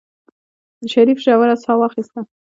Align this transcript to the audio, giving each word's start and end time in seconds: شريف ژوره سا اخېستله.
شريف 0.93 1.17
ژوره 1.23 1.55
سا 1.63 1.73
اخېستله. 1.87 2.21